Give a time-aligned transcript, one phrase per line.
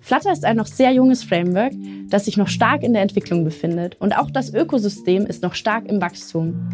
[0.00, 1.72] Flutter ist ein noch sehr junges Framework,
[2.08, 5.86] das sich noch stark in der Entwicklung befindet und auch das Ökosystem ist noch stark
[5.86, 6.70] im Wachstum.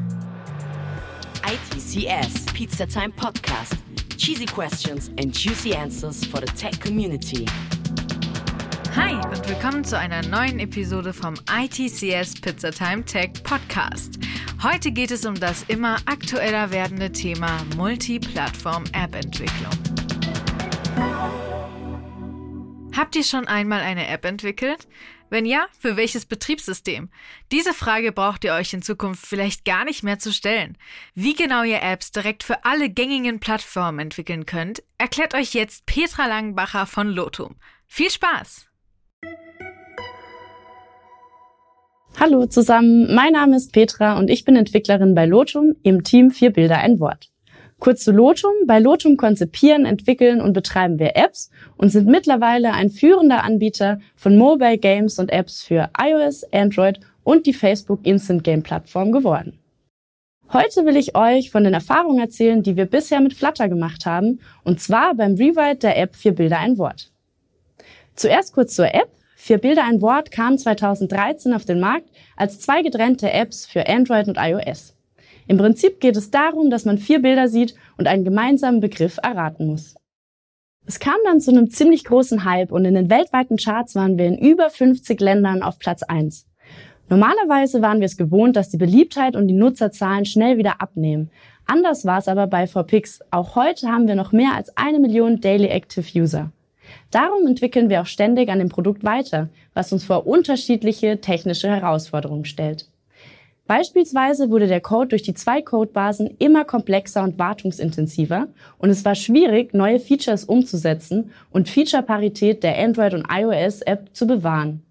[1.45, 3.75] ITCS Pizza Time Podcast.
[4.17, 7.45] Cheesy questions and juicy answers for the tech community.
[8.95, 14.21] Hi und willkommen zu einer neuen Episode vom ITCS Pizza Time Tech Podcast.
[14.63, 19.84] Heute geht es um das immer aktueller werdende Thema Multiplattform-App-Entwicklung.
[22.97, 24.87] Habt ihr schon einmal eine App entwickelt?
[25.29, 27.09] Wenn ja, für welches Betriebssystem?
[27.51, 30.79] Diese Frage braucht ihr euch in Zukunft vielleicht gar nicht mehr zu stellen.
[31.15, 36.27] Wie genau ihr Apps direkt für alle gängigen Plattformen entwickeln könnt, erklärt euch jetzt Petra
[36.27, 37.57] Langenbacher von Lotum.
[37.87, 38.69] Viel Spaß!
[42.21, 46.51] Hallo zusammen, mein Name ist Petra und ich bin Entwicklerin bei Lotum im Team Vier
[46.51, 47.34] Bilder ein Wort.
[47.85, 48.55] Kurz zu Lotum.
[48.65, 54.39] Bei Lotum konzipieren, entwickeln und betreiben wir Apps und sind mittlerweile ein führender Anbieter von
[54.39, 59.59] Mobile Games und Apps für iOS, Android und die Facebook Instant Game Plattform geworden.
[60.51, 64.41] Heute will ich euch von den Erfahrungen erzählen, die wir bisher mit Flutter gemacht haben,
[64.63, 67.13] und zwar beim Rewrite der App Vier Bilder ein Wort.
[68.15, 69.11] Zuerst kurz zur App.
[69.37, 74.27] Vier Bilder ein Wort kam 2013 auf den Markt als zwei getrennte Apps für Android
[74.29, 74.94] und iOS.
[75.47, 79.67] Im Prinzip geht es darum, dass man vier Bilder sieht und einen gemeinsamen Begriff erraten
[79.67, 79.95] muss.
[80.87, 84.27] Es kam dann zu einem ziemlich großen Hype und in den weltweiten Charts waren wir
[84.27, 86.47] in über 50 Ländern auf Platz 1.
[87.09, 91.31] Normalerweise waren wir es gewohnt, dass die Beliebtheit und die Nutzerzahlen schnell wieder abnehmen.
[91.67, 93.21] Anders war es aber bei 4Pix.
[93.31, 96.51] Auch heute haben wir noch mehr als eine Million Daily Active User.
[97.11, 102.45] Darum entwickeln wir auch ständig an dem Produkt weiter, was uns vor unterschiedliche technische Herausforderungen
[102.45, 102.89] stellt.
[103.67, 109.15] Beispielsweise wurde der Code durch die zwei Codebasen immer komplexer und wartungsintensiver und es war
[109.15, 114.83] schwierig, neue Features umzusetzen und Feature-Parität der Android- und iOS-App zu bewahren.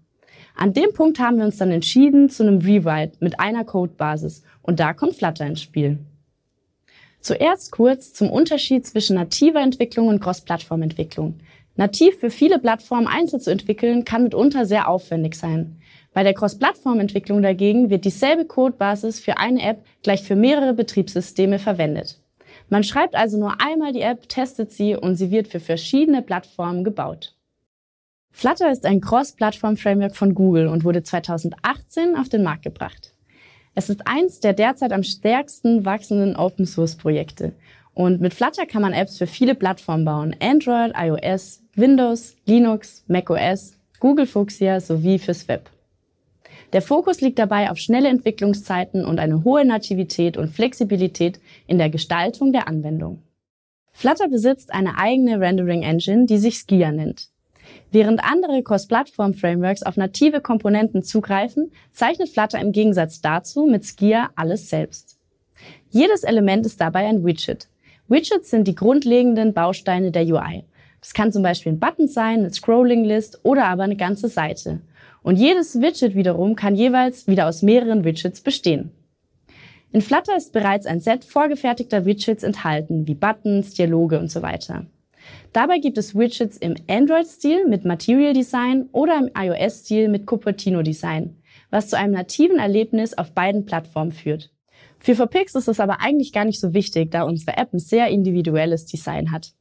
[0.56, 4.80] An dem Punkt haben wir uns dann entschieden zu einem Rewrite mit einer Codebasis und
[4.80, 5.98] da kommt Flutter ins Spiel.
[7.20, 11.36] Zuerst kurz zum Unterschied zwischen nativer Entwicklung und Cross-Plattform-Entwicklung.
[11.76, 15.78] Nativ für viele Plattformen einzeln zu entwickeln, kann mitunter sehr aufwendig sein.
[16.14, 22.20] Bei der Cross-Plattform-Entwicklung dagegen wird dieselbe Codebasis für eine App gleich für mehrere Betriebssysteme verwendet.
[22.68, 26.84] Man schreibt also nur einmal die App, testet sie und sie wird für verschiedene Plattformen
[26.84, 27.34] gebaut.
[28.30, 33.12] Flutter ist ein Cross-Plattform-Framework von Google und wurde 2018 auf den Markt gebracht.
[33.74, 37.52] Es ist eins der derzeit am stärksten wachsenden Open-Source-Projekte.
[37.92, 40.36] Und mit Flutter kann man Apps für viele Plattformen bauen.
[40.40, 45.70] Android, iOS, Windows, Linux, macOS, Google Fuchsia sowie fürs Web.
[46.74, 51.88] Der Fokus liegt dabei auf schnelle Entwicklungszeiten und eine hohe Nativität und Flexibilität in der
[51.88, 53.22] Gestaltung der Anwendung.
[53.92, 57.28] Flutter besitzt eine eigene Rendering Engine, die sich Skia nennt.
[57.92, 64.68] Während andere Cross-Plattform-Frameworks auf native Komponenten zugreifen, zeichnet Flutter im Gegensatz dazu mit Skia alles
[64.68, 65.16] selbst.
[65.90, 67.68] Jedes Element ist dabei ein Widget.
[68.08, 70.64] Widgets sind die grundlegenden Bausteine der UI.
[71.00, 74.80] Das kann zum Beispiel ein Button sein, eine Scrolling-List oder aber eine ganze Seite.
[75.24, 78.90] Und jedes Widget wiederum kann jeweils wieder aus mehreren Widgets bestehen.
[79.90, 84.84] In Flutter ist bereits ein Set vorgefertigter Widgets enthalten, wie Buttons, Dialoge und so weiter.
[85.54, 91.36] Dabei gibt es Widgets im Android-Stil mit Material Design oder im iOS-Stil mit Cupertino Design,
[91.70, 94.50] was zu einem nativen Erlebnis auf beiden Plattformen führt.
[94.98, 98.08] Für Verpix ist es aber eigentlich gar nicht so wichtig, da unsere App ein sehr
[98.08, 99.54] individuelles Design hat.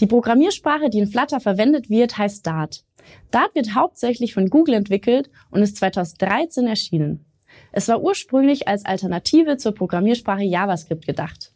[0.00, 2.84] Die Programmiersprache, die in Flutter verwendet wird, heißt Dart.
[3.30, 7.24] Dart wird hauptsächlich von Google entwickelt und ist 2013 erschienen.
[7.72, 11.52] Es war ursprünglich als Alternative zur Programmiersprache JavaScript gedacht.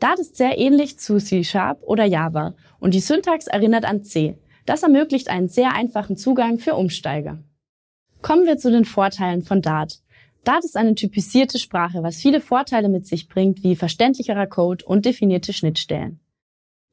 [0.00, 4.38] Dart ist sehr ähnlich zu C Sharp oder Java und die Syntax erinnert an C.
[4.64, 7.42] Das ermöglicht einen sehr einfachen Zugang für Umsteiger.
[8.22, 10.00] Kommen wir zu den Vorteilen von Dart.
[10.44, 15.04] Dart ist eine typisierte Sprache, was viele Vorteile mit sich bringt, wie verständlicherer Code und
[15.04, 16.20] definierte Schnittstellen.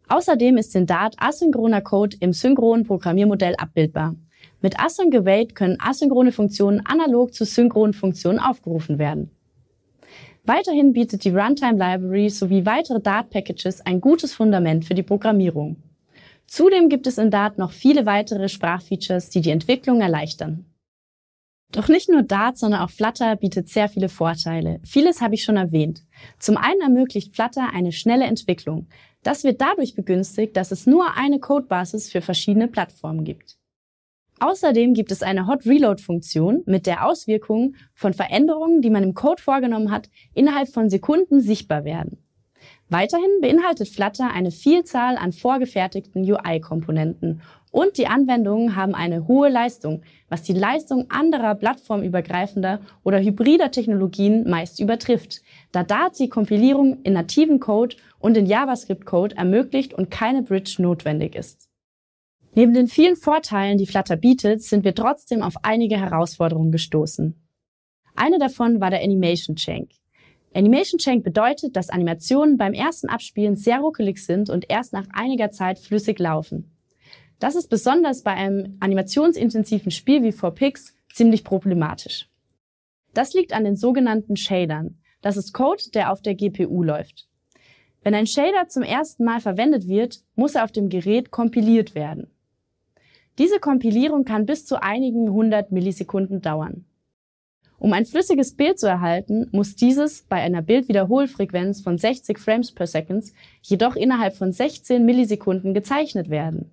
[0.08, 4.16] Außerdem ist in Dart asynchroner Code im synchronen Programmiermodell abbildbar.
[4.62, 9.32] Mit Async Await können asynchrone Funktionen analog zu synchronen Funktionen aufgerufen werden.
[10.44, 15.78] Weiterhin bietet die Runtime Library sowie weitere Dart-Packages ein gutes Fundament für die Programmierung.
[16.46, 20.66] Zudem gibt es in Dart noch viele weitere Sprachfeatures, die die Entwicklung erleichtern.
[21.72, 24.80] Doch nicht nur Dart, sondern auch Flutter bietet sehr viele Vorteile.
[24.86, 26.04] Vieles habe ich schon erwähnt.
[26.40, 28.88] Zum einen ermöglicht Flutter eine schnelle Entwicklung.
[29.24, 33.58] Das wird dadurch begünstigt, dass es nur eine Codebasis für verschiedene Plattformen gibt.
[34.40, 39.14] Außerdem gibt es eine Hot Reload Funktion, mit der Auswirkungen von Veränderungen, die man im
[39.14, 42.25] Code vorgenommen hat, innerhalb von Sekunden sichtbar werden.
[42.90, 47.42] Weiterhin beinhaltet Flutter eine Vielzahl an vorgefertigten UI-Komponenten
[47.72, 54.48] und die Anwendungen haben eine hohe Leistung, was die Leistung anderer plattformübergreifender oder hybrider Technologien
[54.48, 55.42] meist übertrifft,
[55.72, 61.36] da Dart die Kompilierung in nativen Code und in JavaScript-Code ermöglicht und keine Bridge notwendig
[61.36, 61.68] ist.
[62.54, 67.36] Neben den vielen Vorteilen, die Flutter bietet, sind wir trotzdem auf einige Herausforderungen gestoßen.
[68.16, 69.90] Eine davon war der Animation Change.
[70.56, 75.52] Animation Change bedeutet, dass Animationen beim ersten Abspielen sehr ruckelig sind und erst nach einiger
[75.52, 76.72] Zeit flüssig laufen.
[77.40, 82.30] Das ist besonders bei einem animationsintensiven Spiel wie 4Pix ziemlich problematisch.
[83.14, 84.98] Das liegt an den sogenannten Shadern.
[85.22, 87.28] Das ist Code, der auf der GPU läuft.
[88.02, 92.32] Wenn ein Shader zum ersten Mal verwendet wird, muss er auf dem Gerät kompiliert werden.
[93.40, 96.86] Diese Kompilierung kann bis zu einigen hundert Millisekunden dauern.
[97.78, 102.88] Um ein flüssiges Bild zu erhalten, muss dieses bei einer Bildwiederholfrequenz von 60 Frames per
[102.88, 103.26] Second
[103.62, 106.72] jedoch innerhalb von 16 Millisekunden gezeichnet werden.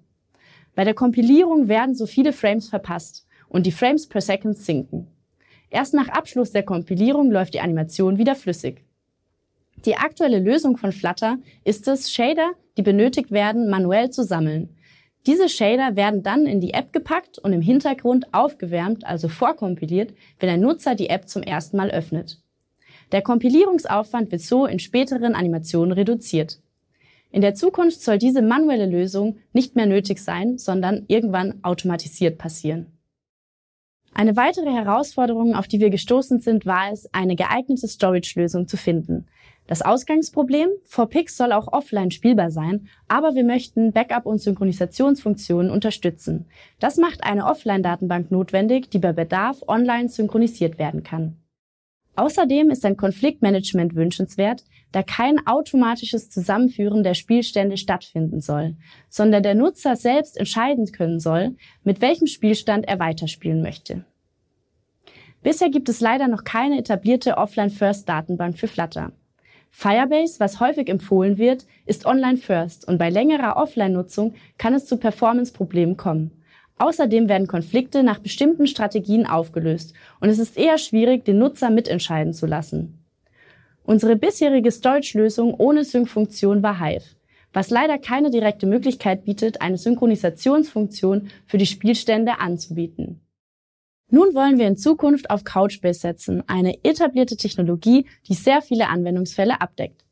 [0.75, 5.09] Bei der Kompilierung werden so viele Frames verpasst und die Frames per Second sinken.
[5.71, 8.85] Erst nach Abschluss der Kompilierung läuft die Animation wieder flüssig.
[9.85, 14.77] Die aktuelle Lösung von Flutter ist es, Shader, die benötigt werden, manuell zu sammeln.
[15.27, 20.49] Diese Shader werden dann in die App gepackt und im Hintergrund aufgewärmt, also vorkompiliert, wenn
[20.49, 22.43] ein Nutzer die App zum ersten Mal öffnet.
[23.13, 26.61] Der Kompilierungsaufwand wird so in späteren Animationen reduziert.
[27.31, 32.99] In der Zukunft soll diese manuelle Lösung nicht mehr nötig sein, sondern irgendwann automatisiert passieren.
[34.15, 39.27] Eine weitere Herausforderung, auf die wir gestoßen sind, war es, eine geeignete Storage-Lösung zu finden.
[39.67, 46.47] Das Ausgangsproblem, 4Pix soll auch offline spielbar sein, aber wir möchten Backup- und Synchronisationsfunktionen unterstützen.
[46.81, 51.37] Das macht eine Offline-Datenbank notwendig, die bei Bedarf online synchronisiert werden kann.
[52.15, 58.77] Außerdem ist ein Konfliktmanagement wünschenswert, da kein automatisches Zusammenführen der Spielstände stattfinden soll,
[59.09, 64.05] sondern der Nutzer selbst entscheiden können soll, mit welchem Spielstand er weiterspielen möchte.
[65.43, 69.13] Bisher gibt es leider noch keine etablierte Offline-First-Datenbank für Flutter.
[69.75, 74.99] Firebase, was häufig empfohlen wird, ist online first und bei längerer Offline-Nutzung kann es zu
[74.99, 76.31] Performance-Problemen kommen.
[76.79, 82.35] Außerdem werden Konflikte nach bestimmten Strategien aufgelöst und es ist eher schwierig, den Nutzer mitentscheiden
[82.35, 83.03] zu lassen.
[83.83, 87.17] Unsere bisherige Storage-Lösung ohne Sync-Funktion war Hive,
[87.53, 93.21] was leider keine direkte Möglichkeit bietet, eine Synchronisationsfunktion für die Spielstände anzubieten.
[94.15, 99.63] Nun wollen wir in Zukunft auf Couchbase setzen, eine etablierte Technologie, die sehr viele Anwendungsfälle
[99.63, 100.05] abdeckt.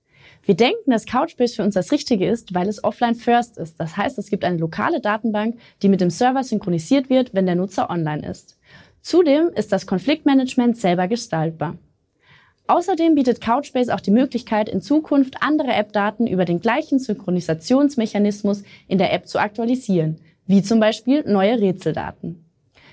[0.42, 3.78] Wir denken, dass Couchbase für uns das Richtige ist, weil es offline first ist.
[3.78, 7.56] Das heißt, es gibt eine lokale Datenbank, die mit dem Server synchronisiert wird, wenn der
[7.56, 8.58] Nutzer online ist.
[9.02, 11.76] Zudem ist das Konfliktmanagement selber gestaltbar.
[12.68, 18.96] Außerdem bietet Couchbase auch die Möglichkeit, in Zukunft andere App-Daten über den gleichen Synchronisationsmechanismus in
[18.96, 22.46] der App zu aktualisieren, wie zum Beispiel neue Rätseldaten.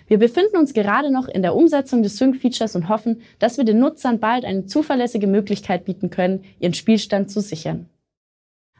[0.08, 3.80] Wir befinden uns gerade noch in der Umsetzung des Sync-Features und hoffen, dass wir den
[3.80, 7.90] Nutzern bald eine zuverlässige Möglichkeit bieten können, ihren Spielstand zu sichern.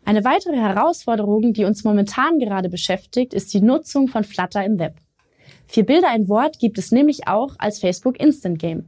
[0.06, 4.96] Eine weitere Herausforderung, die uns momentan gerade beschäftigt, ist die Nutzung von Flutter im Web.
[5.68, 8.86] Vier Bilder ein Wort gibt es nämlich auch als Facebook Instant Game.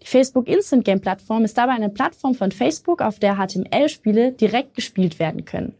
[0.00, 4.74] Die Facebook Instant Game Plattform ist dabei eine Plattform von Facebook, auf der HTML-Spiele direkt
[4.74, 5.74] gespielt werden können.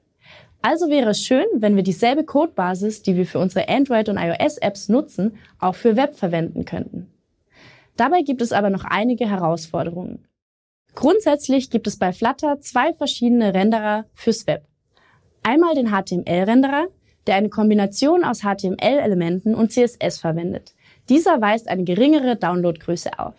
[0.64, 4.88] Also wäre es schön, wenn wir dieselbe Codebasis, die wir für unsere Android- und iOS-Apps
[4.88, 7.12] nutzen, auch für Web verwenden könnten.
[7.98, 10.26] Dabei gibt es aber noch einige Herausforderungen.
[10.94, 14.64] Grundsätzlich gibt es bei Flutter zwei verschiedene Renderer fürs Web.
[15.42, 16.86] Einmal den HTML-Renderer,
[17.26, 20.72] der eine Kombination aus HTML-Elementen und CSS verwendet.
[21.10, 23.34] Dieser weist eine geringere Downloadgröße auf.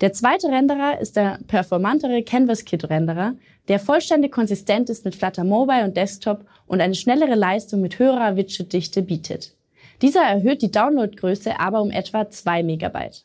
[0.00, 3.34] Der zweite Renderer ist der performantere Canvas Kit Renderer,
[3.68, 8.36] der vollständig konsistent ist mit Flutter Mobile und Desktop und eine schnellere Leistung mit höherer
[8.36, 9.54] Widgetdichte bietet.
[10.02, 13.24] Dieser erhöht die Downloadgröße aber um etwa 2 Megabyte.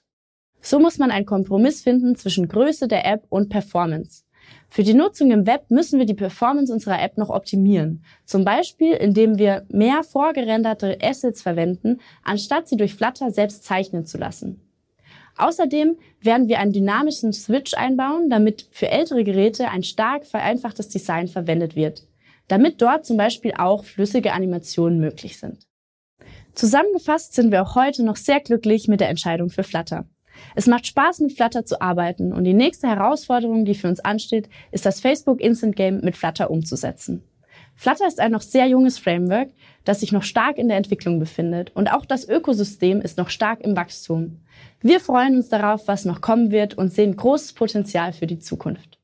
[0.61, 4.23] So muss man einen Kompromiss finden zwischen Größe der App und Performance.
[4.69, 8.03] Für die Nutzung im Web müssen wir die Performance unserer App noch optimieren.
[8.25, 14.19] Zum Beispiel, indem wir mehr vorgerenderte Assets verwenden, anstatt sie durch Flutter selbst zeichnen zu
[14.19, 14.68] lassen.
[15.39, 21.29] Außerdem werden wir einen dynamischen Switch einbauen, damit für ältere Geräte ein stark vereinfachtes Design
[21.29, 22.03] verwendet wird,
[22.50, 25.65] damit dort zum Beispiel auch flüssige Animationen möglich sind.
[26.55, 30.05] Zusammengefasst sind wir auch heute noch sehr glücklich mit der Entscheidung für Flutter.
[30.55, 34.50] Es macht Spaß, mit Flutter zu arbeiten und die nächste Herausforderung, die für uns ansteht,
[34.72, 37.24] ist das Facebook Instant Game mit Flutter umzusetzen.
[37.81, 39.51] Flutter ist ein noch sehr junges Framework,
[39.86, 43.62] das sich noch stark in der Entwicklung befindet und auch das Ökosystem ist noch stark
[43.62, 44.41] im Wachstum.
[44.81, 49.00] Wir freuen uns darauf, was noch kommen wird und sehen großes Potenzial für die Zukunft.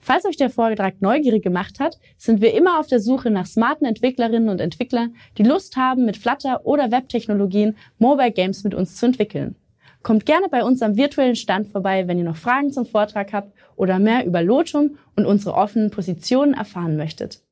[0.00, 3.86] Falls euch der Vortrag neugierig gemacht hat, sind wir immer auf der Suche nach smarten
[3.86, 9.06] Entwicklerinnen und Entwicklern, die Lust haben, mit Flutter oder Webtechnologien Mobile Games mit uns zu
[9.06, 9.56] entwickeln.
[10.02, 13.54] Kommt gerne bei uns am virtuellen Stand vorbei, wenn ihr noch Fragen zum Vortrag habt
[13.76, 17.47] oder mehr über Lotum und unsere offenen Positionen erfahren möchtet.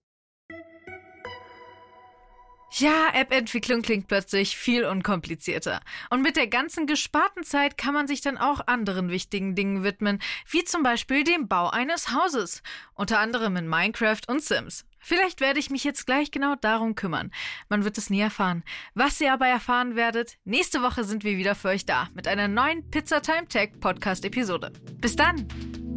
[2.72, 5.80] Ja, App-Entwicklung klingt plötzlich viel unkomplizierter.
[6.10, 10.20] Und mit der ganzen gesparten Zeit kann man sich dann auch anderen wichtigen Dingen widmen,
[10.50, 12.62] wie zum Beispiel dem Bau eines Hauses,
[12.94, 14.84] unter anderem in Minecraft und Sims.
[14.98, 17.30] Vielleicht werde ich mich jetzt gleich genau darum kümmern.
[17.68, 18.64] Man wird es nie erfahren.
[18.94, 22.48] Was ihr aber erfahren werdet, nächste Woche sind wir wieder für euch da mit einer
[22.48, 24.72] neuen Pizza Time Tech Podcast Episode.
[25.00, 25.46] Bis dann!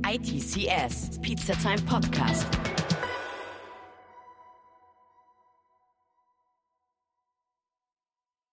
[0.08, 2.48] ITCS Pizza Time Podcast.